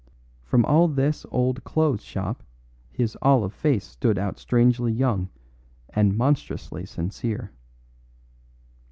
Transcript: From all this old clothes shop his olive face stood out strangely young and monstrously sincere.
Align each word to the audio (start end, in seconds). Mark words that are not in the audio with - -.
From 0.41 0.65
all 0.65 0.87
this 0.87 1.27
old 1.29 1.63
clothes 1.63 2.03
shop 2.03 2.41
his 2.91 3.15
olive 3.21 3.53
face 3.53 3.83
stood 3.85 4.17
out 4.17 4.39
strangely 4.39 4.91
young 4.91 5.29
and 5.89 6.17
monstrously 6.17 6.87
sincere. 6.87 7.51